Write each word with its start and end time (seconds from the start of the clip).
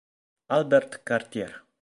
Albert 0.57 0.97
Cartier 1.05 1.61